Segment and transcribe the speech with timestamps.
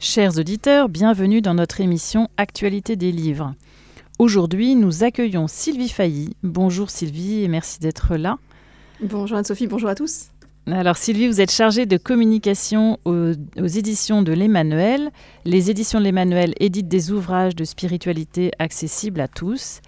[0.00, 3.56] Chers auditeurs, bienvenue dans notre émission Actualité des livres.
[4.20, 6.36] Aujourd'hui, nous accueillons Sylvie Failly.
[6.44, 8.38] Bonjour Sylvie et merci d'être là.
[9.02, 10.28] Bonjour Anne-Sophie, bonjour à tous.
[10.68, 15.10] Alors Sylvie, vous êtes chargée de communication aux, éditions de l'Emmanuel.
[15.44, 19.80] Les éditions de l'Emmanuel éditent des ouvrages de spiritualité accessibles à tous.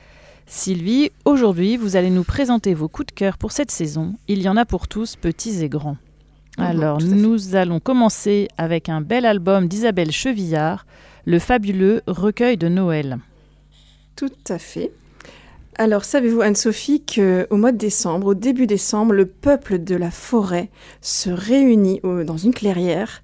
[0.44, 4.16] Sylvie, aujourd'hui, vous allez nous présenter vos coups de cœur pour cette saison.
[4.26, 5.98] Il y en a pour tous, petits et grands.
[6.60, 10.86] Alors, nous allons commencer avec un bel album d'Isabelle Chevillard,
[11.24, 13.18] Le fabuleux recueil de Noël.
[14.14, 14.92] Tout à fait.
[15.76, 20.68] Alors, savez-vous, Anne-Sophie, qu'au mois de décembre, au début décembre, le peuple de la forêt
[21.00, 23.22] se réunit dans une clairière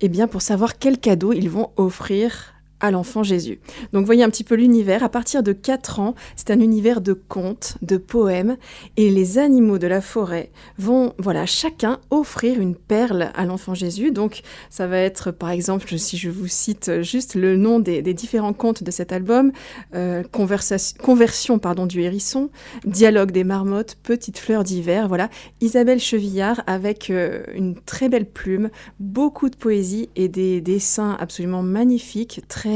[0.00, 2.55] eh bien, pour savoir quel cadeau ils vont offrir
[2.86, 3.60] à l'enfant Jésus.
[3.92, 5.02] Donc voyez un petit peu l'univers.
[5.02, 8.56] À partir de 4 ans, c'est un univers de contes, de poèmes,
[8.96, 14.10] et les animaux de la forêt vont, voilà, chacun offrir une perle à l'enfant Jésus.
[14.10, 18.52] Donc ça va être, par exemple, si je vous cite juste le nom des, différents
[18.52, 19.52] contes de cet album,
[19.94, 22.50] euh, Conversion pardon, du hérisson,
[22.84, 25.28] Dialogue des marmottes, Petite fleur d'hiver, voilà.
[25.60, 31.62] Isabelle Chevillard avec euh, une très belle plume, beaucoup de poésie et des dessins absolument
[31.62, 32.75] magnifiques, très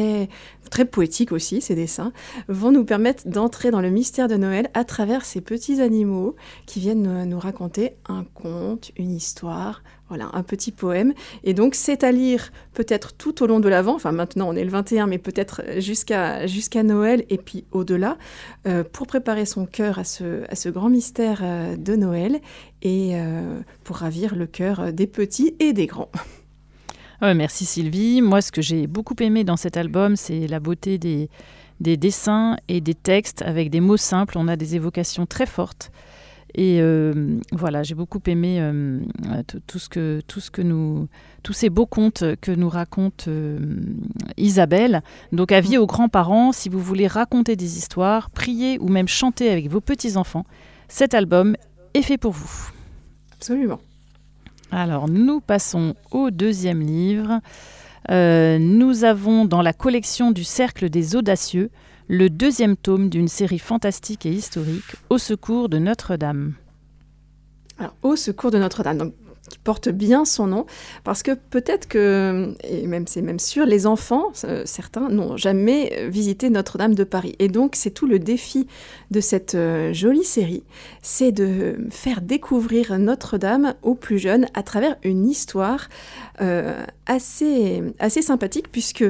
[0.70, 2.12] très, poétiques aussi, ces dessins,
[2.48, 6.80] vont nous permettre d'entrer dans le mystère de Noël à travers ces petits animaux qui
[6.80, 11.14] viennent nous, raconter un conte, une histoire, voilà, un petit poème.
[11.44, 14.64] Et donc, c'est à lire peut-être tout au long de l'Avent, enfin maintenant on est
[14.64, 18.18] le 21, mais peut-être jusqu'à Noël et puis au-delà,
[18.66, 22.40] euh, pour préparer son cœur à ce, à ce grand mystère euh, de Noël
[22.82, 26.10] et euh, pour ravir le cœur des petits et des grands.
[27.22, 28.22] merci Sylvie.
[28.22, 31.28] Moi, ce que j'ai beaucoup aimé dans cet album, c'est la beauté des,
[31.80, 34.38] des, dessins et des textes avec des mots simples.
[34.38, 35.90] On a des évocations très fortes.
[36.54, 39.00] Et euh, voilà, j'ai beaucoup aimé euh,
[39.66, 41.08] tout ce que tout ce que nous
[41.42, 43.58] tous ces beaux contes que nous raconte euh,
[44.36, 45.02] Isabelle.
[45.32, 49.68] Donc avis aux grands-parents, si vous voulez raconter des histoires, prier ou même chanter avec
[49.68, 50.44] vos petits enfants,
[50.88, 51.56] cet album
[51.94, 52.70] est fait pour vous.
[53.32, 53.80] Absolument.
[54.72, 57.40] Alors, nous passons au deuxième livre.
[58.10, 61.70] Euh, nous avons dans la collection du Cercle des Audacieux
[62.08, 66.54] le deuxième tome d'une série fantastique et historique, Au secours de Notre-Dame.
[67.78, 69.12] Alors, Au secours de Notre-Dame
[69.50, 70.66] qui porte bien son nom,
[71.04, 76.08] parce que peut-être que, et même c'est même sûr, les enfants, euh, certains, n'ont jamais
[76.08, 77.34] visité Notre-Dame de Paris.
[77.38, 78.66] Et donc c'est tout le défi
[79.10, 80.64] de cette euh, jolie série,
[81.02, 85.88] c'est de faire découvrir Notre-Dame aux plus jeunes à travers une histoire
[86.40, 89.04] euh, assez, assez sympathique, puisque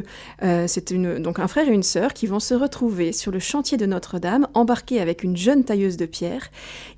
[0.66, 3.86] c'est donc un frère et une sœur qui vont se retrouver sur le chantier de
[3.86, 6.48] Notre-Dame, embarqués avec une jeune tailleuse de pierre.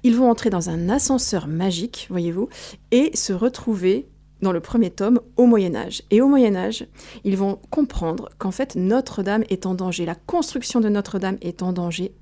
[0.03, 2.49] Ils vont entrer dans un ascenseur magique, voyez-vous,
[2.91, 4.07] et se retrouver
[4.43, 6.03] dans le premier tome au Moyen Âge.
[6.11, 6.87] Et au Moyen Âge,
[7.25, 11.73] ils vont comprendre qu'en fait Notre-Dame est en danger, la construction de Notre-Dame est en
[11.73, 12.13] danger.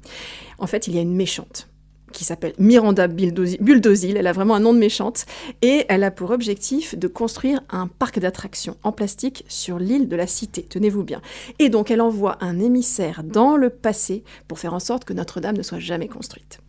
[0.58, 1.68] En fait, il y a une méchante
[2.12, 5.26] qui s'appelle Miranda Buldozil, elle a vraiment un nom de méchante,
[5.62, 10.16] et elle a pour objectif de construire un parc d'attractions en plastique sur l'île de
[10.16, 11.20] la Cité, tenez-vous bien.
[11.58, 15.56] Et donc elle envoie un émissaire dans le passé pour faire en sorte que Notre-Dame
[15.56, 16.60] ne soit jamais construite.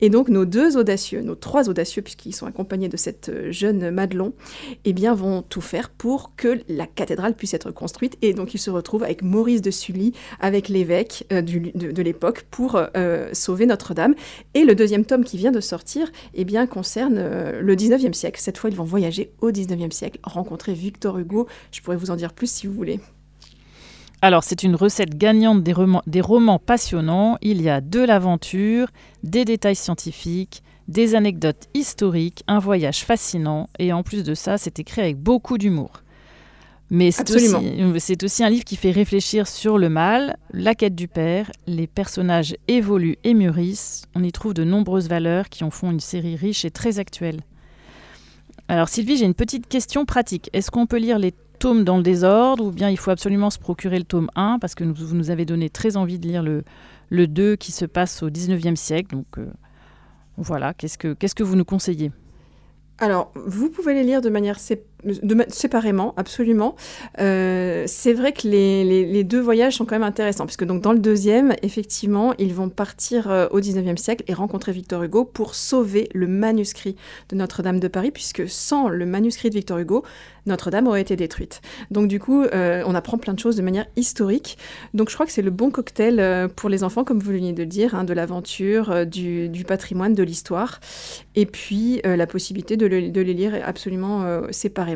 [0.00, 3.90] Et donc nos deux audacieux, nos trois audacieux, puisqu'ils sont accompagnés de cette euh, jeune
[3.90, 4.32] Madelon,
[4.84, 8.58] eh bien vont tout faire pour que la cathédrale puisse être construite, et donc ils
[8.58, 14.14] se retrouvent avec Maurice de Sully, avec l'évêque euh, de, l'époque, pour euh, sauver Notre-Dame.
[14.54, 18.40] Et le deuxième tome qui vient de sortir eh bien, concerne euh, le 19e siècle.
[18.40, 21.46] Cette fois, ils vont voyager au 19e siècle, rencontrer Victor Hugo.
[21.72, 23.00] Je pourrais vous en dire plus si vous voulez.
[24.20, 27.38] Alors, c'est une recette gagnante des romans passionnants.
[27.40, 28.88] Il y a de l'aventure,
[29.22, 33.68] des détails scientifiques, des anecdotes historiques, un voyage fascinant.
[33.78, 36.02] Et en plus de ça, c'est écrit avec beaucoup d'humour.
[36.90, 37.54] Mais c'est aussi,
[38.24, 42.56] aussi, un livre qui fait réfléchir sur le mal, la quête du père, les personnages
[42.66, 44.04] évoluent et mûrissent.
[44.14, 47.42] On y trouve de nombreuses valeurs qui en font une série riche et très actuelle.
[48.68, 50.48] Alors Sylvie, j'ai une petite question pratique.
[50.54, 53.58] Est-ce qu'on peut lire les tomes dans le désordre ou bien il faut absolument se
[53.58, 56.64] procurer le tome 1 parce que vous nous avez donné très envie de lire le,
[57.10, 59.14] le 2 qui se passe au 19e siècle.
[59.14, 59.46] Donc euh,
[60.36, 62.12] voilà, qu'est-ce que, qu'est-ce que vous nous conseillez?
[63.00, 64.58] Alors, vous pouvez les lire de manière
[65.48, 66.74] séparément, absolument.
[67.20, 70.98] Euh, c'est vrai que les, deux voyages sont quand même intéressants, puisque donc dans le
[70.98, 76.08] deuxième, effectivement, ils vont partir euh, au 19e siècle et rencontrer Victor Hugo pour sauver
[76.14, 76.96] le manuscrit
[77.28, 80.04] de Notre-Dame de Paris, puisque sans le manuscrit de Victor Hugo,
[80.46, 81.60] Notre-Dame aurait été détruite.
[81.90, 84.58] Donc du coup, euh, on apprend plein de choses de manière historique.
[84.94, 87.62] Donc je crois que c'est le bon cocktail pour les enfants, comme vous venez de
[87.62, 90.80] le dire, hein, de l'aventure, du, patrimoine, de l'histoire,
[91.34, 94.87] et puis la possibilité de, de, les lire absolument séparément.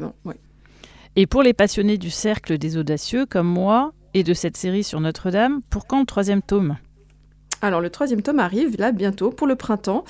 [1.16, 5.00] Et pour les passionnés du cercle des audacieux comme moi et de cette série sur
[5.00, 6.76] Notre-Dame, pour quand le troisième tome?
[7.62, 10.04] Alors le troisième tome arrive là bientôt pour le printemps.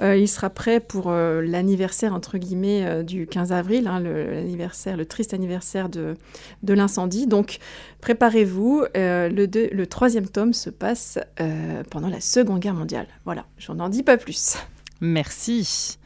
[0.00, 4.94] Euh, il sera prêt pour euh, l'anniversaire entre guillemets euh, du 15 avril, hein, l'anniversaire,
[4.98, 6.16] le, triste anniversaire de,
[6.62, 7.26] de l'incendie.
[7.26, 7.60] Donc
[8.02, 8.84] préparez-vous.
[8.94, 11.18] le, le troisième tome se passe
[11.90, 13.06] pendant la Seconde Guerre mondiale.
[13.24, 14.58] Voilà, je n'en dis pas plus.
[15.00, 15.98] Merci.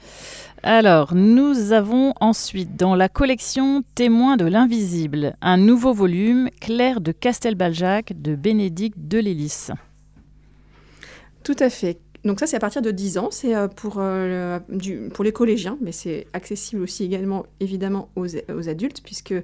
[0.64, 7.10] Alors, nous avons ensuite dans la collection Témoins de l'invisible un nouveau volume, Claire de
[7.10, 9.70] Castelbaljac de Bénédicte de Lélis.
[11.42, 11.98] Tout à fait.
[12.24, 14.60] Donc ça, c'est à partir de 10 ans, c'est euh, pour, euh,
[15.12, 19.34] pour les collégiens, mais c'est accessible aussi également, évidemment, aux, aux adultes, puisque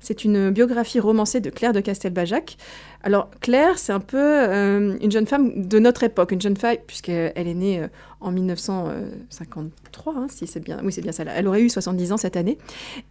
[0.00, 2.58] c'est une biographie romancée de Claire de Castelbajac.
[3.02, 6.76] Alors Claire, c'est un peu euh, une jeune femme de notre époque, une jeune femme,
[6.86, 7.86] puisqu'elle est née
[8.20, 11.22] en 1953, hein, si c'est bien, oui c'est bien ça.
[11.24, 12.58] Elle aurait eu 70 ans cette année.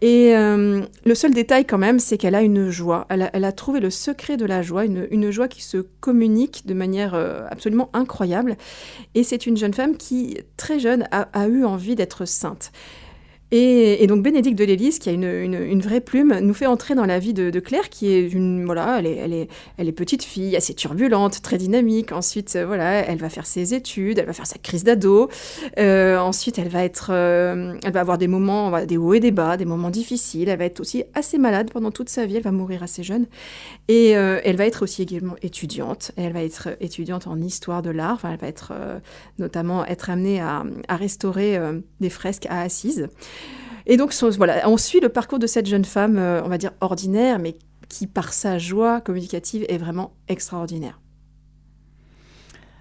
[0.01, 3.07] Et euh, le seul détail quand même, c'est qu'elle a une joie.
[3.09, 7.13] Elle a, trouvé le secret de la joie, une, joie qui se communique de manière
[7.15, 8.57] euh, absolument incroyable.
[9.15, 12.71] Et c'est une jeune femme qui, très jeune, a eu envie d'être sainte.
[13.51, 17.17] Et, donc Bénédicte de Lélis, qui a une, vraie plume, nous fait entrer dans la
[17.19, 22.11] vie de, Claire, qui est une voilà, elle est petite fille, assez turbulente, très dynamique.
[22.11, 25.29] Ensuite, euh, voilà, elle va faire ses études, elle va faire sa crise d'ado.
[25.79, 29.31] Euh, ensuite, elle va être, euh, elle va avoir des moments, des hauts et des
[29.31, 30.49] bas, des moments difficiles.
[30.49, 32.35] Elle va être aussi assez malade pendant toute sa vie.
[32.35, 33.27] Elle va mourir assez jeune.
[33.89, 36.11] Et elle va être aussi également étudiante.
[36.17, 38.19] elle va être étudiante en histoire de l'art.
[38.25, 38.73] Elle va être
[39.39, 41.57] notamment être amenée à, à restaurer
[42.01, 43.07] des fresques à Assise.
[43.89, 46.71] Et donc, voilà, on suit le parcours de cette jeune femme, euh, on va dire
[46.81, 47.57] ordinaire, mais
[47.87, 50.99] qui, par sa joie communicative, est vraiment extraordinaire.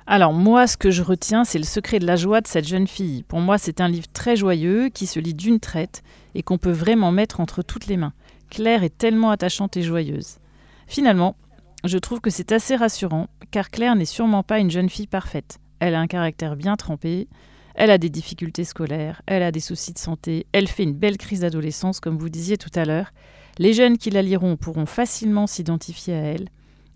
[0.09, 2.89] Alors moi, ce que je retiens, c'est le secret de la joie de cette jeune
[2.89, 3.23] fille.
[3.23, 6.03] Pour moi, c'est un livre très joyeux qui se lit d'une traite
[6.35, 8.13] et qu'on peut vraiment mettre entre toutes les mains.
[8.51, 10.39] Claire est tellement attachante et joyeuse.
[10.87, 11.37] Finalement,
[11.85, 15.59] je trouve que c'est assez rassurant, car Claire n'est sûrement pas une jeune fille parfaite.
[15.79, 17.29] Elle a un caractère bien trempé,
[17.75, 21.19] elle a des difficultés scolaires, elle a des soucis de santé, elle fait une belle
[21.19, 23.13] crise d'adolescence, comme vous disiez tout à l'heure.
[23.59, 26.49] Les jeunes qui la liront pourront facilement s'identifier à elle,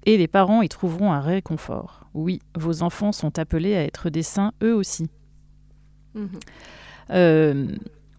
[0.07, 2.07] et les parents y trouveront un réconfort.
[2.15, 5.09] Oui, vos enfants sont appelés à être des saints eux aussi.
[6.15, 6.29] Mhm.
[7.11, 7.67] Euh,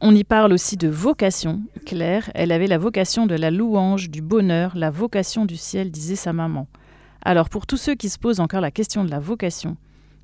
[0.02, 1.62] on y parle aussi de vocation.
[1.86, 6.16] Claire, elle avait la vocation de la louange, du bonheur, la vocation du ciel, disait
[6.16, 6.68] sa maman.
[7.22, 9.78] Alors pour tous ceux qui se posent encore la question de la vocation,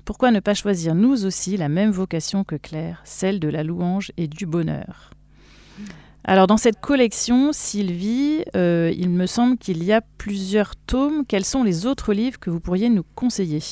[0.04, 4.10] pourquoi ne pas choisir nous aussi la même vocation que Claire, celle de la louange
[4.16, 5.10] et du bonheur?
[6.24, 11.24] Alors dans cette collection, Sylvie, euh, il me semble qu'il y a plusieurs tomes.
[11.24, 13.62] Quels sont les autres livres que vous pourriez nous conseiller?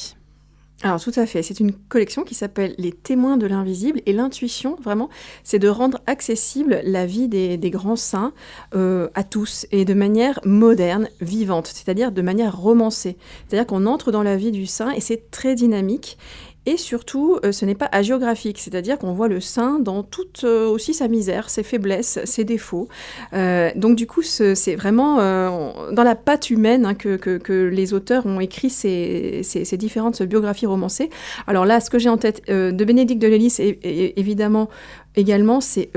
[0.82, 4.76] Alors tout à fait, c'est une collection qui s'appelle Les témoins de l'invisible et l'intuition,
[4.82, 5.08] vraiment,
[5.42, 8.34] c'est de rendre accessible la vie des, grands saints
[8.74, 13.16] euh, à tous et de manière moderne, vivante, c'est-à-dire de manière romancée.
[13.48, 16.18] C'est-à-dire qu'on entre dans la vie du saint et c'est très dynamique
[16.66, 20.68] et surtout, euh, ce n'est pas agéographique, c'est-à-dire qu'on voit le saint dans toute euh,
[20.68, 22.88] aussi sa misère, ses faiblesses, ses défauts.
[23.32, 28.40] Euh, donc du coup, c'est vraiment dans la patte humaine hein, que, les auteurs ont
[28.40, 29.42] écrit ces,
[29.78, 31.10] différentes biographies romancées.
[31.46, 34.68] Alors là, ce que j'ai en tête de Bénédicte de Lélis, est, évidemment
[35.16, 35.90] également, c'est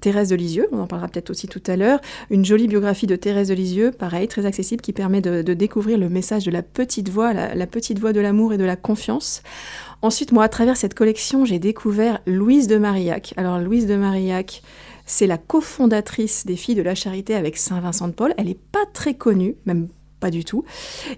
[0.00, 2.00] Thérèse de Lisieux, on en parlera peut-être aussi tout à l'heure,
[2.30, 6.08] une jolie biographie de Thérèse de Lisieux, pareil, très accessible, qui permet de, découvrir le
[6.08, 9.42] message de la petite voix, la, petite voix de l'amour et de la confiance.
[10.02, 13.34] Ensuite, moi, à travers cette collection, j'ai découvert Louise de Marillac.
[13.36, 14.62] Alors, Louise de Marillac,
[15.06, 18.34] c'est la cofondatrice des Filles de la Charité avec Saint Vincent de Paul.
[18.36, 20.64] Elle n'est pas très connue, même pas du tout.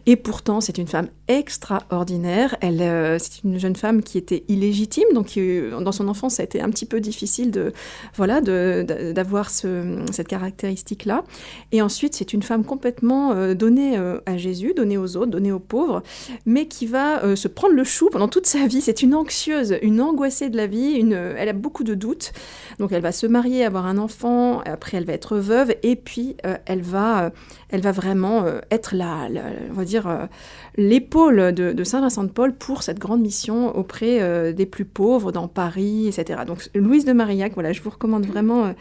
[0.07, 2.57] Et pourtant, c'est une femme extraordinaire.
[2.61, 5.39] Elle, euh, c'est une jeune femme qui était illégitime, donc
[5.83, 7.73] dans son enfance, ça a été un petit peu difficile de,
[8.15, 11.25] voilà, d'avoir cette caractéristique-là.
[11.73, 15.53] Et ensuite, c'est une femme complètement euh, donnée euh, à Jésus, donnée aux autres, donnée
[15.53, 16.03] aux pauvres,
[16.47, 18.81] mais qui va se prendre le chou pendant toute sa vie.
[18.81, 20.93] C'est une anxieuse, une angoissée de la vie.
[20.93, 22.33] Une, elle a beaucoup de doutes.
[22.79, 24.61] Donc, elle va se marier, avoir un enfant.
[24.65, 27.31] Après, elle va être veuve, et puis elle va,
[27.69, 29.29] elle va vraiment être la,
[29.71, 30.29] on va dire
[30.77, 35.49] l'épaule de, Saint-Vincent de Paul pour cette grande mission auprès euh, des plus pauvres dans
[35.49, 36.41] Paris, etc.
[36.47, 38.73] Donc Louise de Marillac, voilà, je vous recommande vraiment euh,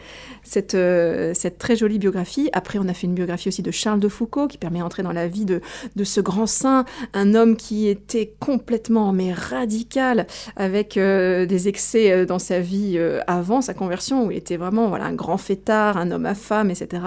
[0.42, 2.48] cette, euh, cette très jolie biographie.
[2.52, 5.12] Après, on a fait une biographie aussi de Charles de Foucault qui permet d'entrer dans
[5.12, 5.60] la vie de,
[5.96, 10.26] de ce grand saint, un homme qui était complètement mais radical
[10.56, 15.14] avec des excès dans sa vie avant sa conversion où il était vraiment voilà un
[15.14, 17.02] grand fêtard, un homme à femme, etc.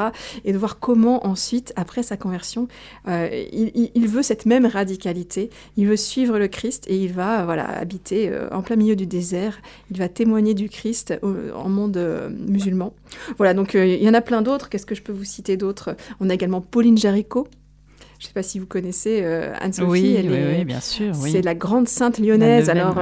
[0.45, 2.67] Et de voir comment ensuite, après sa conversion,
[3.07, 5.49] il, veut cette même radicalité.
[5.77, 9.61] Il veut suivre le Christ et il va voilà, habiter en plein milieu du désert.
[9.91, 11.97] Il va témoigner du Christ en monde
[12.47, 12.93] musulman.
[13.37, 14.69] Voilà, donc il y en a plein d'autres.
[14.69, 17.47] Qu'est-ce que je peux vous citer d'autres On a également Pauline Jaricot.
[18.19, 19.23] Je ne sais pas si vous connaissez
[19.59, 20.17] Anne-Sophie.
[20.23, 21.13] Oui, oui, bien sûr.
[21.15, 22.69] C'est la grande sainte lyonnaise.
[22.69, 22.95] Alors,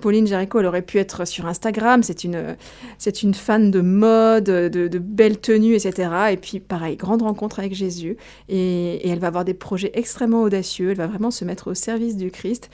[0.00, 2.02] Pauline Jericho, elle aurait pu être sur Instagram.
[2.02, 2.56] C'est une,
[2.98, 6.10] c'est une fan de mode, de, belles tenues, etc.
[6.32, 8.16] Et puis, pareil, grande rencontre avec Jésus.
[8.48, 10.90] Et, elle va avoir des projets extrêmement audacieux.
[10.90, 12.70] Elle va vraiment se mettre au service du Christ.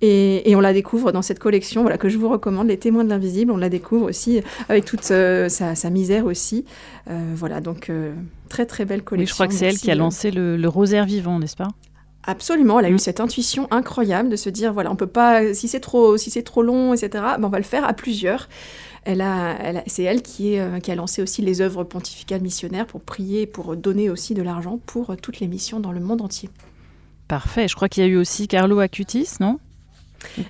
[0.00, 3.08] Et, on la découvre dans cette collection voilà, que je vous recommande, Les témoins de
[3.08, 3.52] l'invisible.
[3.52, 6.64] On la découvre aussi avec toute euh, sa, misère aussi.
[7.08, 8.12] Euh, voilà, donc euh,
[8.48, 9.22] très très belle collection.
[9.22, 11.68] Oui, je crois que c'est elle qui a lancé le, le rosaire vivant, n'est-ce pas?
[12.24, 12.98] Absolument, elle a eu mm.
[12.98, 16.42] cette intuition incroyable de se dire voilà, on peut pas, si c'est trop, si c'est
[16.42, 17.08] trop long, etc.
[17.38, 18.48] Ben on va le faire à plusieurs.
[19.04, 22.86] Elle a, c'est elle qui, est, euh, qui a lancé aussi les œuvres pontificales missionnaires
[22.86, 26.50] pour prier, pour donner aussi de l'argent pour toutes les missions dans le monde entier.
[27.28, 27.68] Parfait.
[27.68, 29.58] Je crois qu'il y a eu aussi Carlo Acutis, non?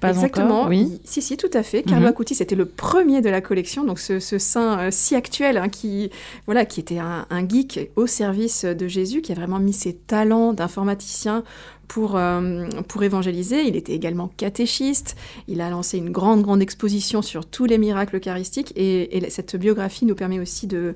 [0.02, 0.66] Exactement.
[0.66, 1.00] oui.
[1.04, 1.82] Si, si, tout à fait.
[1.82, 2.12] Carlo mhm.
[2.12, 6.10] Acutis était le premier de la collection, donc ce, saint euh, si actuel hein, qui,
[6.46, 10.52] voilà, qui était un, geek au service de Jésus, qui a vraiment mis ses talents
[10.52, 11.44] d'informaticien
[11.86, 13.62] pour, euh, pour évangéliser.
[13.62, 15.16] Il était également catéchiste.
[15.46, 18.72] Il a lancé une grande, grande exposition sur tous les miracles eucharistiques.
[18.76, 20.94] et cette biographie nous permet aussi de,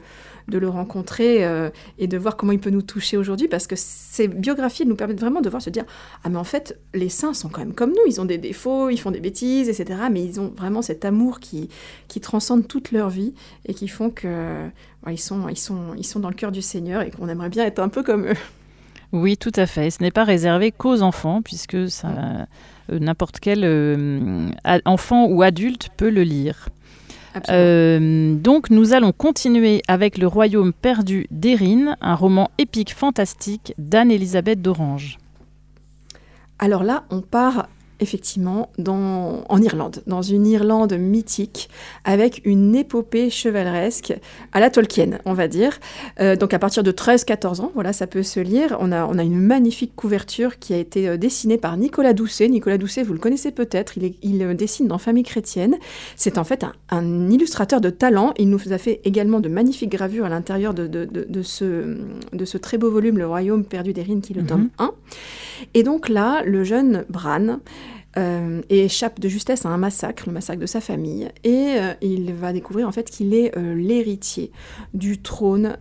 [0.49, 3.77] de le rencontrer euh, et de voir comment il peut nous toucher aujourd'hui, parce que
[3.77, 5.85] ces biographies nous permettent vraiment de voir, se dire,
[6.25, 8.91] ah mais en fait, les saints sont quand même comme nous, ils ont des défauts,
[8.91, 10.01] ils font des bêtises, etc.
[10.11, 11.69] Mais ils ont vraiment cet amour qui,
[12.09, 13.35] qui transcende toute leur vie
[13.67, 14.69] et qui font que
[15.11, 17.65] ils, sont, ils, sont, ils sont dans le cœur du Seigneur et qu'on aimerait bien
[17.65, 18.37] être un peu comme eux.
[19.13, 19.91] Oui, tout à fait.
[19.91, 22.47] Ce n'est pas réservé qu'aux enfants, puisque euh,
[22.89, 24.49] n'importe quel euh,
[24.87, 26.71] enfant ou adulte peut le lire.
[27.51, 34.61] Euh, donc nous allons continuer avec Le Royaume perdu d'Erin, un roman épique fantastique d'Anne-Elisabeth
[34.61, 35.19] d'Orange.
[36.59, 37.69] Alors là, on part
[38.03, 41.71] effectivement dans, en Irlande, dans une Irlande mythique,
[42.05, 44.15] avec une épopée chevaleresque
[44.53, 45.79] à la Tolkien, on va dire.
[46.21, 48.77] Euh, donc à partir de 13-14 ans, voilà, ça peut se lire.
[48.81, 52.49] On a, on a une magnifique couverture qui a été euh, dessinée par Nicolas Doucet.
[52.49, 55.77] Nicolas Doucet, vous le connaissez peut-être, il, il euh, dessine dans Famille chrétienne.
[56.17, 58.35] C'est en fait un, illustrateur de talent.
[58.39, 61.99] Il nous a fait également de magnifiques gravures à l'intérieur de, de, de, ce,
[62.33, 64.85] de ce très beau volume, Le Royaume perdu d'Erin, qui est le tome 1.
[64.85, 64.91] Mhm.
[65.75, 67.61] Et donc là, le jeune Bran,
[68.17, 71.95] euh, et échappe de justesse à un massacre, le massacre de sa famille, et euh,
[72.03, 74.53] il va découvrir en fait qu'il est euh, l'héritier
[74.95, 75.77] du trône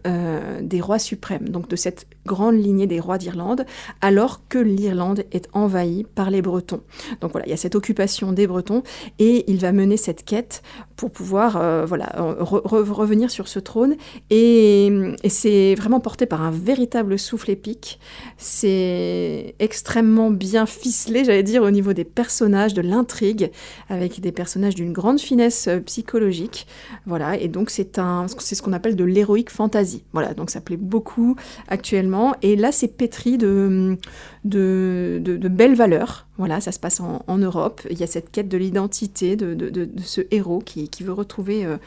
[0.61, 3.65] des rois suprêmes, donc de cette grande lignée des rois d'Irlande,
[4.01, 6.81] alors que l'Irlande est envahie par les Bretons.
[7.19, 8.83] Donc voilà, il y a cette occupation des Bretons,
[9.19, 10.61] et il va mener cette quête
[11.01, 11.53] pour pouvoir
[11.87, 13.95] voilà, revenir sur ce trône,
[14.29, 14.85] et,
[15.23, 17.99] et c'est vraiment porté par un véritable souffle épique,
[18.37, 23.49] c'est extrêmement bien ficelé, j'allais dire, au niveau des personnages, de l'intrigue,
[23.89, 26.67] avec des personnages d'une grande finesse euh, psychologique.
[27.07, 30.03] Voilà, et donc c'est ce qu'on appelle de l'héroïque fantasy.
[30.13, 31.35] Voilà, donc ça plaît beaucoup
[31.67, 32.35] actuellement.
[32.43, 33.97] Et là, c'est pétri de,
[34.43, 36.27] de, belles valeurs.
[36.37, 37.81] Voilà, ça se passe en, Europe.
[37.89, 41.77] Il y a cette quête de l'identité de, ce héros qui, veut retrouver, euh,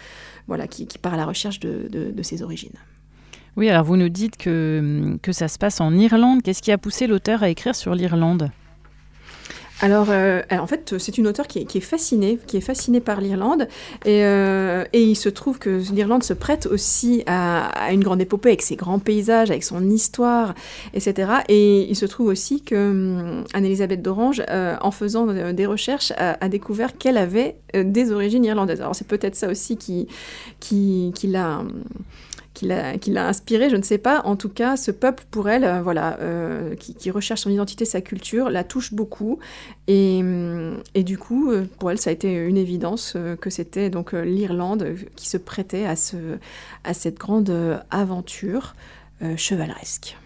[0.46, 2.76] voilà, qui, part à la recherche de, ses origines.
[3.56, 6.42] Oui, alors vous nous dites que ça se passe en Irlande.
[6.42, 8.50] Qu'est-ce qui a poussé l'auteur à écrire sur l'Irlande?
[9.82, 13.68] Euh, alors, en fait, c'est une auteure qui est, fascinée, qui est fascinée par l'Irlande,
[14.04, 18.62] et, euh, il se trouve que l'Irlande se prête aussi à, une grande épopée avec
[18.62, 20.54] ses grands paysages, avec son histoire,
[20.94, 21.32] etc.
[21.48, 26.48] Et il se trouve aussi que hum, Anne-Elisabeth d'Orange, euh, en faisant des recherches, a,
[26.48, 28.80] découvert qu'elle avait des origines irlandaises.
[28.80, 30.08] Alors c'est peut-être ça aussi qui
[31.24, 31.84] l'a hum,
[32.54, 34.22] qui l'a inspiré, je ne sais pas.
[34.24, 38.00] En tout cas, ce peuple, pour elle, euh, voilà, euh, qui, recherche son identité, sa
[38.00, 39.38] culture, la touche beaucoup.
[39.88, 40.22] Et,
[40.94, 44.94] et, du coup, euh, pour elle, ça a été une évidence que c'était donc l'Irlande
[45.16, 46.16] qui se prêtait à, ce,
[46.84, 47.52] à cette grande
[47.90, 48.74] aventure
[49.36, 50.16] chevaleresque.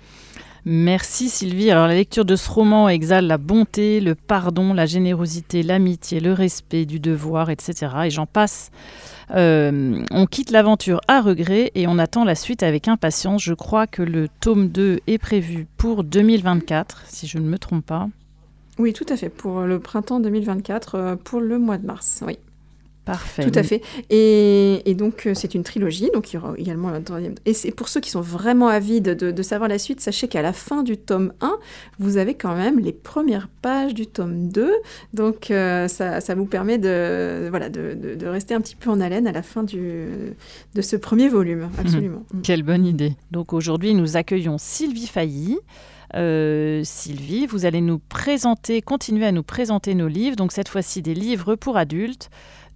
[0.64, 1.70] Merci Sylvie.
[1.70, 6.32] Alors la lecture de ce roman exhale la bonté, le pardon, la générosité, l'amitié, le
[6.32, 7.88] respect du devoir, etc.
[8.04, 8.70] Et j'en passe.
[9.34, 13.42] Euh, on quitte l'aventure à regret et on attend la suite avec impatience.
[13.42, 17.84] Je crois que le tome 2 est prévu pour 2024, si je ne me trompe
[17.84, 18.08] pas.
[18.78, 22.38] Oui, tout à fait, pour le printemps 2024, euh, pour le mois de mars, oui.
[23.08, 23.50] Parfait.
[23.50, 23.80] Tout à fait.
[24.10, 27.36] Et, donc, euh, c'est une trilogie, donc il y aura également un troisième.
[27.46, 30.52] Et c'est pour ceux qui sont vraiment avides de, savoir la suite, sachez qu'à la
[30.52, 31.56] fin du tome 1,
[31.98, 34.70] vous avez quand même les premières pages du tome 2.
[35.14, 39.32] Donc, euh, ça, vous permet de, voilà, de, rester un petit peu en haleine à
[39.32, 40.04] la fin du,
[40.74, 41.70] de ce premier volume.
[41.78, 42.24] Absolument.
[42.42, 43.14] Quelle bonne idée.
[43.30, 45.56] Donc, aujourd'hui, nous accueillons Sylvie Failly.
[46.12, 51.14] Sylvie, vous allez nous présenter, continuer à nous présenter nos livres, donc cette fois-ci des
[51.14, 52.28] livres pour adultes.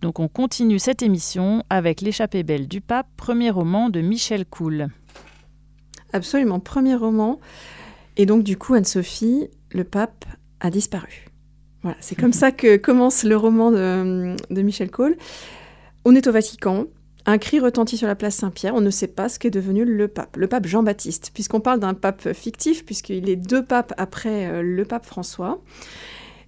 [0.02, 4.88] Donc on continue cette émission avec L'échappée belle du pape, premier roman de Michel Coul.
[6.12, 7.38] Absolument, premier roman.
[8.16, 10.25] Et donc du coup, Anne-Sophie, le pape
[10.59, 11.26] a disparu.
[11.82, 15.16] Voilà, c'est comme ça que commence le roman de, Michel Cole.
[16.04, 16.87] On est au Vatican.
[17.25, 18.75] Un cri retentit sur la place Saint-Pierre.
[18.75, 21.94] On ne sait pas ce qu'est devenu le pape, le pape Jean-Baptiste, puisqu'on parle d'un
[21.94, 25.62] pape fictif, puisqu'il est deux papes après euh, le pape François.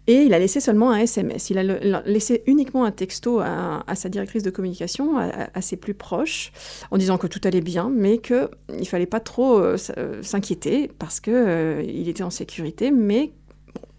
[0.06, 1.50] Et il a laissé seulement un SMS.
[1.50, 6.52] Il a laissé uniquement un texto à, sa directrice de communication, à, ses plus proches,
[6.90, 10.90] en disant que tout allait bien, mais qu'il ne fallait pas trop euh, euh, s'inquiéter
[10.98, 13.32] parce qu'il euh, il était en sécurité, mais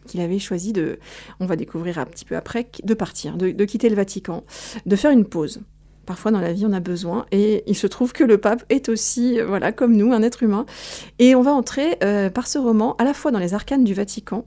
[0.05, 0.99] qu'il avait choisi de,
[1.39, 4.43] on va découvrir un petit peu après, de partir, de, quitter le Vatican,
[4.85, 5.61] de faire une pause.
[6.05, 7.25] Parfois dans la vie, on a besoin.
[7.31, 10.67] Et il se trouve que le pape est aussi, voilà, comme nous, un être humain.
[11.17, 11.97] Et on va entrer
[12.35, 14.45] par ce roman à la fois dans les arcanes du Vatican,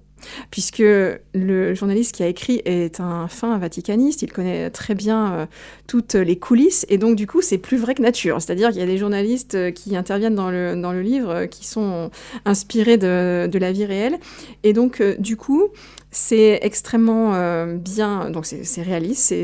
[0.50, 5.46] puisque le journaliste qui a écrit est un fin vaticaniste, il connaît très bien euh,
[5.86, 8.40] toutes les coulisses, et donc du coup c'est plus vrai que nature.
[8.40, 11.46] C'est-à-dire qu'il y a des journalistes euh, qui interviennent dans le, dans le livre euh,
[11.46, 12.10] qui sont
[12.44, 14.18] inspirés de, de, la vie réelle,
[14.62, 15.68] et donc du coup
[16.10, 19.34] c'est extrêmement euh, bien, donc c'est réaliste,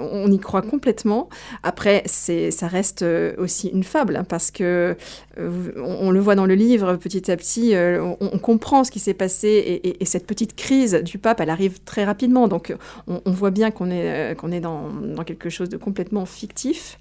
[0.00, 1.28] on y croit complètement.
[1.62, 4.96] Après, ça reste euh, aussi une fable, hein, parce que
[5.38, 9.14] euh, on, le voit dans le livre, petit à petit, on, comprend ce qui s'est
[9.14, 12.74] passé, et, cette petite crise du pape, elle arrive très rapidement, donc
[13.06, 14.90] on, voit bien qu'on est, dans,
[15.24, 16.98] quelque chose de complètement fictif.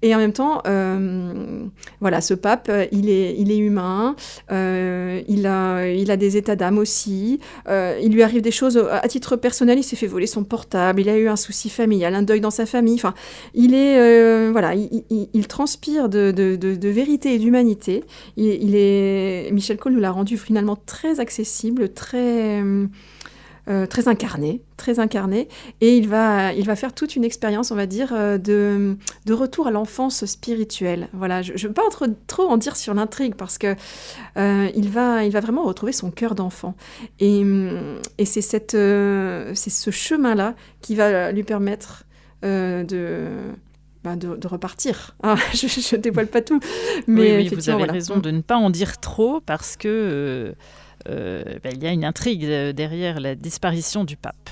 [0.00, 1.64] Et en même temps, euh,
[2.00, 4.14] voilà, ce pape, il est, il est humain,
[4.52, 7.40] euh, il, a, il a des états d'âme aussi.
[7.68, 9.78] Euh, il lui arrive des choses à titre personnel.
[9.78, 11.00] Il s'est fait voler son portable.
[11.00, 12.94] Il a eu un souci familial, un deuil dans sa famille.
[12.94, 13.14] Enfin,
[13.54, 18.04] il est, voilà, il, transpire de, vérité et d'humanité.
[18.36, 22.62] Il, est, Michel Cole nous l'a rendu finalement très accessible, très
[23.68, 25.48] euh, très incarné, très incarné,
[25.82, 29.34] et il va, il va faire toute une expérience, on va dire, euh, de, de
[29.34, 31.08] retour à l'enfance spirituelle.
[31.12, 33.74] Voilà, je ne veux pas trop, trop en dire sur l'intrigue parce que
[34.38, 36.74] euh, il va, il va vraiment retrouver son cœur d'enfant,
[37.20, 37.44] et,
[38.16, 42.04] et c'est cette, c'est ce chemin-là qui va lui permettre
[42.42, 43.26] de
[44.04, 45.16] bah, de, repartir.
[45.22, 46.60] Ah, je ne dévoile pas tout.
[47.06, 50.54] Mais oui, vous avez raison de ne pas en dire trop parce que
[51.08, 54.50] euh, ben, il y a une intrigue euh, derrière la disparition du pape.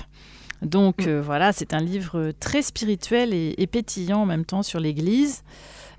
[0.61, 1.09] Donc mm.
[1.09, 5.43] euh, voilà, c'est un livre très spirituel et, pétillant en même temps sur l'Église.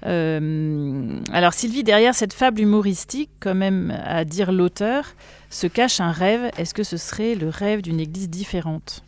[0.02, 5.04] alors Sylvie, derrière cette fable humoristique, quand même à dire l'auteur,
[5.50, 6.50] se cache un rêve.
[6.58, 9.02] Est-ce que ce serait le rêve d'une Église différente?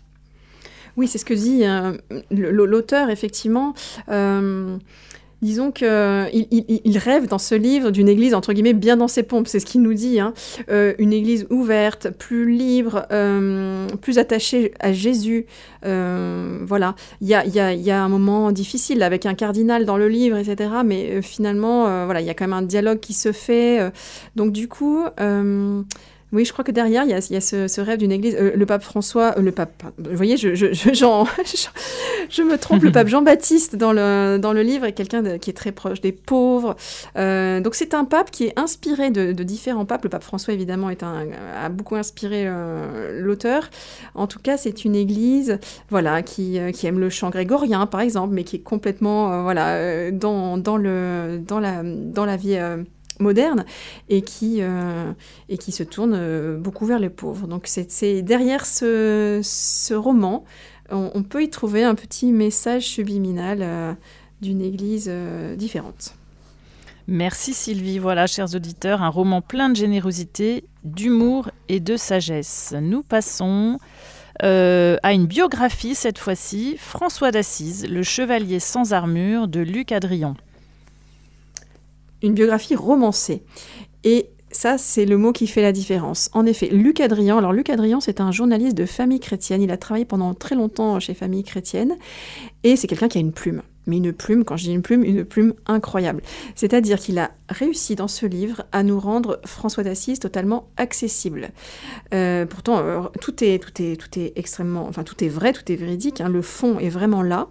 [0.96, 1.62] Oui, c'est ce que dit
[2.30, 3.74] l'auteur, effectivement.
[5.42, 5.88] Disons qu'il
[6.50, 9.66] il, rêve dans ce livre d'une église, entre guillemets, bien dans ses pompes, c'est ce
[9.66, 10.20] qu'il nous dit.
[10.20, 10.34] Hein.
[10.70, 15.46] Euh, une église ouverte, plus libre, euh, plus attachée à Jésus.
[15.86, 16.94] Euh, voilà.
[17.22, 20.70] Il y a, un moment difficile avec un cardinal dans le livre, etc.
[20.84, 23.90] Mais finalement, voilà, il y a quand même un dialogue qui se fait.
[24.36, 25.04] donc du coup...
[26.32, 28.36] Oui, je crois que derrière, il y a, ce, rêve d'une église.
[28.38, 32.92] Euh, le pape François, euh, le pape, vous voyez, je, je, je, me trompe, le
[32.92, 36.76] pape Jean-Baptiste dans le, dans le livre est quelqu'un qui est très proche des pauvres.
[37.16, 40.04] Euh, donc c'est un pape qui est inspiré de, différents papes.
[40.04, 41.26] Le pape François, évidemment, est un,
[41.60, 42.48] a beaucoup inspiré
[43.18, 43.68] l'auteur.
[44.14, 48.34] En tout cas, c'est une église voilà, qui, qui aime le chant grégorien, par exemple,
[48.34, 52.58] mais qui est complètement voilà, dans, dans, le, dans, la, dans la vie
[53.20, 53.64] moderne
[54.08, 55.12] et qui, euh,
[55.48, 57.46] et qui se tourne euh, beaucoup vers les pauvres.
[57.46, 60.44] Donc c'est derrière ce, ce roman,
[60.92, 63.92] on, peut y trouver un petit message subliminal euh,
[64.40, 65.08] d'une église
[65.56, 66.16] différente.
[67.06, 68.00] Merci Sylvie.
[68.00, 72.74] Voilà, chers auditeurs, un roman plein de générosité, d'humour et de sagesse.
[72.80, 73.78] Nous passons
[74.42, 80.34] à une biographie cette fois-ci, François d'Assise, le chevalier sans armure de Luc Adrian
[82.22, 83.42] une biographie romancée.
[84.04, 86.28] Et ça, c'est le mot qui fait la différence.
[86.32, 89.62] En effet, Luc Adrian, alors Luc Adrian, c'est un journaliste de famille chrétienne.
[89.62, 91.96] Il a travaillé pendant très longtemps chez Famille chrétienne.
[92.64, 95.04] Et c'est quelqu'un qui a une plume mais une plume, quand je dis une plume,
[95.04, 96.22] une plume incroyable.
[96.54, 101.50] C'est-à-dire qu'il a réussi dans ce livre à nous rendre François d'Assise totalement accessible.
[102.14, 105.70] Euh, pourtant, euh, tout, est, tout, est, tout est extrêmement, enfin tout est vrai, tout
[105.70, 106.28] est véridique, hein.
[106.28, 107.48] le fond est vraiment là,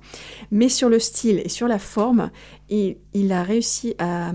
[0.52, 2.32] mais sur le style et sur la forme,
[2.70, 4.32] il, a réussi à,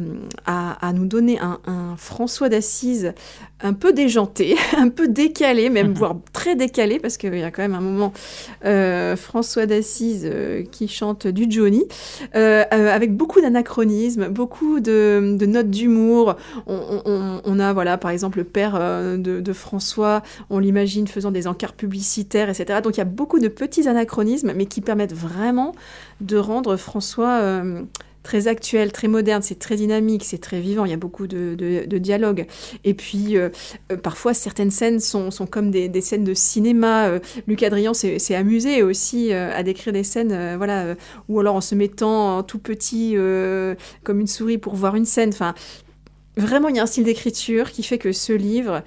[0.93, 3.13] nous donner un, François d'Assise
[3.61, 5.95] un peu déjanté, un peu décalé, même mhm.
[5.95, 8.13] voire très décalé, parce qu'il y a quand même un moment
[8.65, 11.85] euh, François d'Assise euh, qui chante du Johnny,
[12.35, 16.37] euh, avec beaucoup d'anachronismes, beaucoup de, notes d'humour.
[16.67, 21.75] On, a, voilà, par exemple, le père de, de, François, on l'imagine faisant des encarts
[21.75, 22.81] publicitaires, etc.
[22.83, 25.75] Donc il y a beaucoup de petits anachronismes, mais qui permettent vraiment
[26.21, 27.63] de rendre François
[28.25, 31.55] très actuel, très moderne, c'est très dynamique, c'est très vivant, il y a beaucoup de,
[31.55, 32.47] de, dialogues.
[32.83, 33.51] Et puis, euh,
[33.93, 37.07] euh, parfois, certaines scènes sont, sont comme des, des, scènes de cinéma.
[37.07, 40.97] Euh, Luc Adrian s'est amusé aussi à décrire des scènes, voilà,
[41.29, 43.15] ou alors en se mettant tout petit
[44.03, 45.29] comme une souris pour voir une scène.
[45.29, 45.55] Enfin,
[46.39, 48.83] vraiment, il y a un style d'écriture qui fait que ce livre,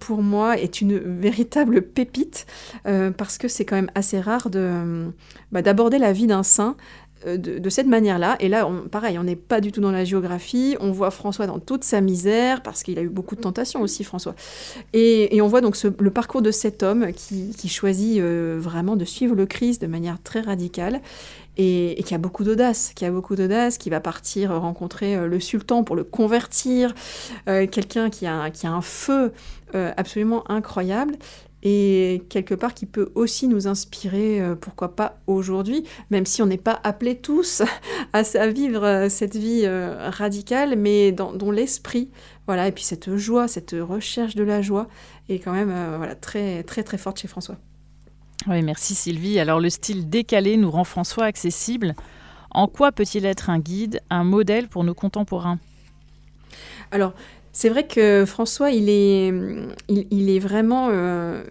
[0.00, 2.46] pour moi, est une véritable pépite,
[2.84, 4.48] parce que c'est quand même assez rare
[5.52, 6.76] bah, d'aborder la vie d'un saint
[7.26, 8.36] euh, de, cette manière-là.
[8.38, 10.76] Et là, pareil, on n'est pas du tout dans la géographie.
[10.80, 14.04] On voit François dans toute sa misère, parce qu'il a eu beaucoup de tentations aussi,
[14.04, 14.34] François.
[14.92, 19.34] Et, on voit donc le parcours de cet homme qui, choisit euh, vraiment de suivre
[19.34, 21.00] le Christ de manière très radicale.
[21.56, 25.40] Et, qui a beaucoup d'audace, qui a beaucoup d'audace, qui va partir rencontrer euh, le
[25.40, 26.94] sultan pour le convertir,
[27.46, 29.32] quelqu'un qui a, qui a un feu
[29.74, 31.16] absolument incroyable
[31.62, 36.46] et quelque part qui peut aussi nous inspirer, euh, pourquoi pas aujourd'hui, même si on
[36.46, 37.62] n'est pas appelés tous
[38.12, 42.10] à, vivre euh, cette vie euh, radicale, mais dont l'esprit,
[42.46, 44.88] voilà, et puis cette joie, cette recherche de la joie
[45.28, 47.56] est quand même voilà, très très très forte chez François.
[48.46, 49.38] Oui, merci Sylvie.
[49.38, 51.94] Alors le style décalé nous rend François accessible.
[52.50, 55.58] En quoi peut-il être un guide, un modèle pour nos contemporains?
[56.90, 57.12] Alors,
[57.52, 59.32] c'est vrai que François, il est,
[59.88, 61.42] il, est vraiment euh,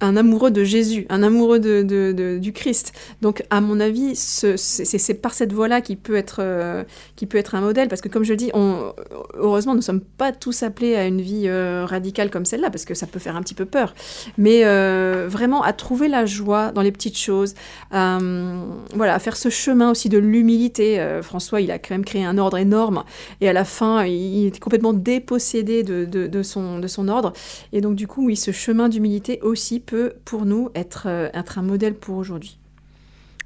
[0.00, 2.92] un amoureux de Jésus, un amoureux de, du Christ.
[3.20, 6.84] Donc, à mon avis, c'est par cette voie-là qu'il peut, être, euh,
[7.28, 8.50] peut être un modèle, parce que comme je dis,
[9.34, 12.84] heureusement, nous ne sommes pas tous appelés à une vie euh, radicale comme celle-là, parce
[12.84, 13.94] que ça peut faire un petit peu peur.
[14.38, 17.54] Mais euh, vraiment, à trouver la joie dans les petites choses,
[17.90, 21.20] voilà, à faire ce chemin aussi de l'humilité.
[21.22, 23.04] François, il a quand même créé un ordre énorme,
[23.40, 27.32] et à la fin, il était complètement dépossédé de, de, son, de son ordre.
[27.72, 29.80] Et donc, du coup, oui, ce chemin d'humilité aussi
[30.24, 32.58] pour nous être, euh, être un modèle pour aujourd'hui.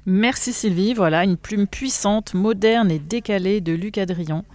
[0.05, 0.93] Merci Sylvie.
[0.93, 4.45] Voilà une plume puissante, moderne et décalée de Luc Adrian.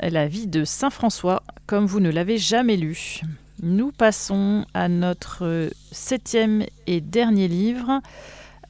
[0.00, 3.22] La vie de Saint François, comme vous ne l'avez jamais lu.
[3.62, 8.02] Nous passons à notre septième et dernier livre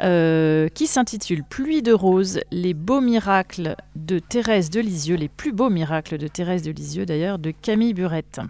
[0.03, 5.53] euh, qui s'intitule Pluie de roses, les beaux miracles de Thérèse de Lisieux, les plus
[5.53, 8.41] beaux miracles de Thérèse de Lisieux d'ailleurs, de Camille Burette.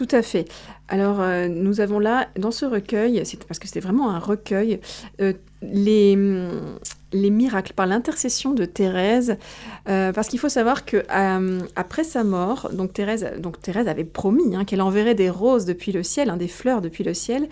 [0.00, 0.46] Tout à fait.
[0.88, 4.80] Alors, euh, nous avons là, dans ce recueil, parce que c'était vraiment un recueil,
[5.20, 6.16] euh, les,
[7.12, 9.36] les miracles par l'intercession de Thérèse,
[9.90, 11.04] euh, parce qu'il faut savoir que
[11.76, 15.92] après sa mort, donc Thérèse, donc Thérèse avait promis hein, qu'elle enverrait des roses depuis
[15.92, 17.50] le ciel, hein, des fleurs depuis le ciel,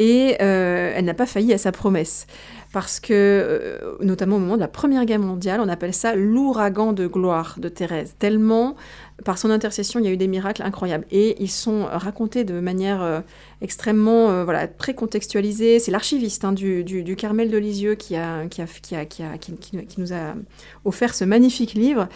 [0.00, 2.26] et elle n'a pas failli à sa promesse
[2.72, 7.06] parce que, notamment au moment de la Première Guerre mondiale, on appelle ça l'ouragan de
[7.06, 8.74] gloire de Thérèse, tellement
[9.24, 11.06] par son intercession, il y a eu des miracles incroyables.
[11.10, 13.20] Et ils sont racontés de manière euh,
[13.62, 15.78] extrêmement euh, voilà, très contextualisée.
[15.78, 18.14] C'est l'archiviste hein, du, du, Carmel de Lisieux qui,
[19.98, 20.34] nous a
[20.84, 22.08] offert ce magnifique livre.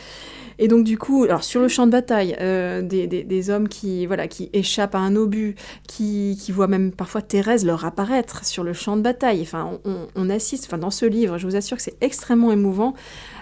[0.60, 4.06] Et donc du coup, alors sur le champ de bataille, euh, des, des, hommes qui
[4.06, 5.54] voilà qui échappent à un obus,
[5.86, 9.40] qui, voient même parfois Thérèse leur apparaître sur le champ de bataille.
[9.42, 12.94] Enfin, on, on assiste, enfin dans ce livre, je vous assure que c'est extrêmement émouvant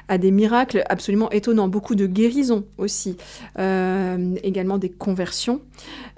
[0.08, 3.16] à des miracles absolument étonnants, beaucoup de guérisons aussi,
[3.55, 5.60] euh, également des conversions.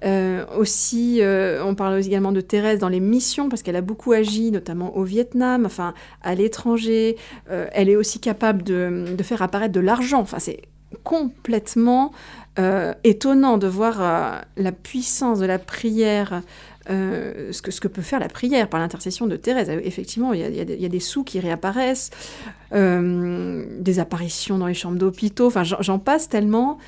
[0.05, 4.13] Euh, aussi, euh, on parle également de Thérèse dans les missions, parce qu'elle a beaucoup
[4.13, 7.17] agi, notamment au Vietnam, enfin à l'étranger.
[7.49, 10.21] elle est aussi capable de, de faire apparaître de l'argent.
[10.21, 10.63] Enfin, c'est
[11.05, 12.13] complètement
[13.05, 16.43] étonnant de voir la puissance de la prière
[16.91, 19.69] euh, ce, que, peut faire la prière par l'intercession de Thérèse.
[19.69, 22.11] Euh, effectivement, il y, a, des sous qui réapparaissent,
[22.73, 26.79] euh, des apparitions dans les chambres d'hôpitaux, enfin j'en passe tellement.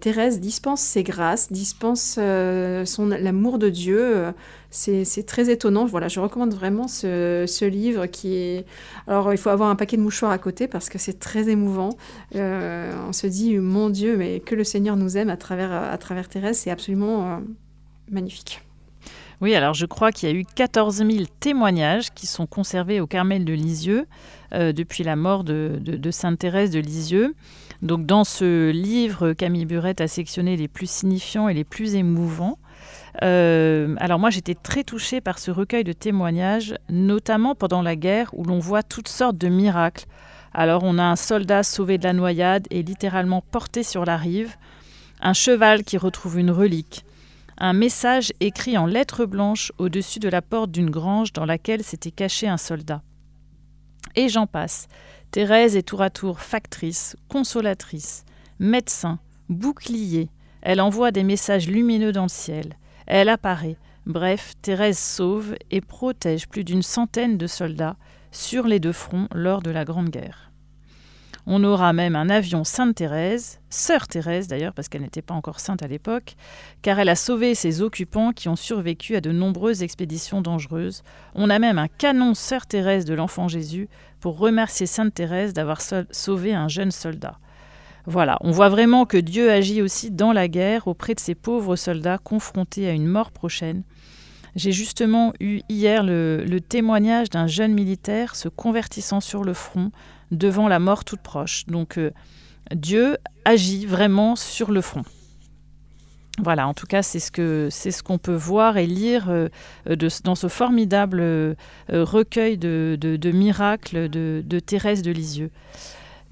[0.00, 4.34] Thérèse dispense ses grâces, dispense son l'amour de Dieu.
[4.70, 5.84] c'est très étonnant.
[5.84, 8.66] Voilà, je recommande vraiment ce, livre qui est.
[9.06, 11.90] Alors, il faut avoir un paquet de mouchoirs à côté parce que c'est très émouvant.
[12.34, 16.72] on se dit, mon Dieu, mais que le Seigneur nous aime à travers Thérèse, c'est
[16.72, 17.40] absolument
[18.10, 18.62] magnifique.
[19.42, 23.08] Oui, alors je crois qu'il y a eu 14 000 témoignages qui sont conservés au
[23.08, 24.06] Carmel de Lisieux
[24.54, 25.80] euh, depuis la mort de,
[26.12, 27.34] Sainte Thérèse de Lisieux.
[27.82, 32.56] Donc dans ce livre, Camille Burette a sectionné les plus signifiants et les plus émouvants.
[33.24, 38.30] Euh, alors moi j'étais très touchée par ce recueil de témoignages, notamment pendant la guerre
[38.34, 40.04] où l'on voit toutes sortes de miracles.
[40.54, 44.54] Alors on a un soldat sauvé de la noyade et littéralement porté sur la rive,
[45.20, 47.04] un cheval qui retrouve une relique,
[47.58, 52.10] un message écrit en lettres blanches au-dessus de la porte d'une grange dans laquelle s'était
[52.10, 53.02] caché un soldat.
[54.16, 54.88] Et j'en passe.
[55.30, 58.24] Thérèse est tour à tour factrice, consolatrice,
[58.58, 60.30] médecin, bouclier.
[60.60, 62.76] Elle envoie des messages lumineux dans le ciel.
[63.06, 63.76] Elle apparaît.
[64.04, 67.96] Bref, Thérèse sauve et protège plus d'une centaine de soldats
[68.30, 70.51] sur les deux fronts lors de la Grande Guerre.
[71.46, 75.82] On aura même un avion Sainte-Thérèse, sœur Thérèse d'ailleurs, parce qu'elle n'était pas encore sainte
[75.82, 76.36] à l'époque,
[76.82, 81.02] car elle a sauvé ses occupants qui ont survécu à de nombreuses expéditions dangereuses.
[81.34, 83.88] On a même un canon sœur Thérèse de l'enfant Jésus
[84.20, 85.80] pour remercier Sainte Thérèse d'avoir
[86.12, 87.38] sauvé un jeune soldat.
[88.06, 91.76] Voilà, on voit vraiment que Dieu agit aussi dans la guerre auprès de ces pauvres
[91.76, 93.82] soldats confrontés à une mort prochaine.
[94.54, 99.92] J'ai justement eu hier le, le témoignage d'un jeune militaire se convertissant sur le front
[100.32, 101.66] devant la mort toute proche.
[101.66, 102.10] Donc euh,
[102.74, 105.04] Dieu agit vraiment sur le front.
[106.38, 109.48] Voilà, en tout cas, c'est ce qu'on peut voir et lire euh,
[109.86, 111.54] de, dans ce formidable euh,
[111.90, 115.50] recueil de, miracles de, Thérèse de Lisieux.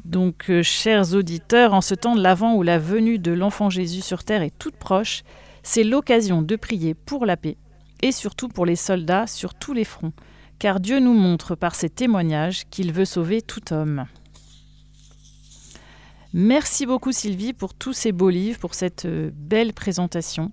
[0.07, 4.25] Donc, chers auditeurs, en ce temps de l'Avent où la venue de l'enfant Jésus sur
[4.25, 5.23] terre est toute proche,
[5.63, 7.59] c'est l'occasion de prier pour la paix
[8.01, 10.13] et surtout pour les soldats sur tous les fronts,
[10.61, 14.05] car Dieu nous montre par ses témoignages qu'il veut sauver tout homme.
[16.33, 20.53] Merci beaucoup Sylvie pour tous ces beaux livres, pour cette euh, belle présentation.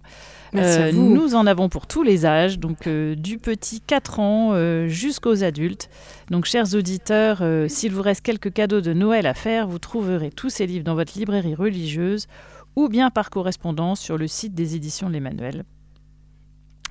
[0.55, 5.43] Euh, nous en avons pour tous les âges, donc euh, du petit 4 ans jusqu'aux
[5.43, 5.89] adultes.
[6.31, 10.49] Donc chers auditeurs, s'il vous reste quelques cadeaux de Noël à faire, vous trouverez tous
[10.49, 12.27] ces livres dans votre librairie religieuse
[12.75, 15.63] ou bien par correspondance sur le site des éditions de l'Emmanuel.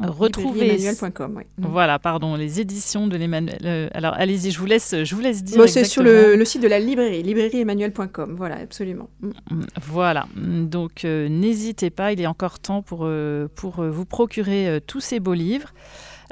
[0.01, 1.45] Retrouvez oui.
[1.59, 1.67] Mm.
[1.67, 3.59] Voilà, pardon, les éditions de l'Emmanuel.
[3.65, 5.57] Euh, alors allez-y, je vous laisse, je vous laisse dire.
[5.57, 8.35] Bon, c'est sur le, site de la librairie, librairieemmanuel.com.
[8.37, 9.09] Voilà, absolument.
[9.21, 9.29] Mm.
[9.51, 14.81] Mm, voilà, donc euh, n'hésitez pas, il est encore temps pour, euh, pour vous procurer
[14.87, 15.73] tous ces beaux livres.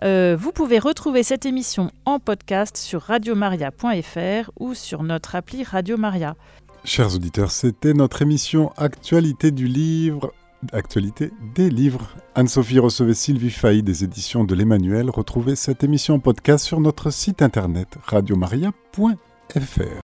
[0.03, 6.37] vous pouvez retrouver cette émission en podcast sur radiomaria.fr ou sur notre appli Radio Maria.
[6.85, 10.35] Chers auditeurs, c'était notre émission Actualité du livre
[10.72, 12.09] actualité des livres.
[12.35, 15.11] Anne-Sophie recevait Sylvie Failly des éditions de l'Emmanuel.
[15.11, 20.03] Retrouvez cette émission podcast sur notre site internet radiomaria.fr.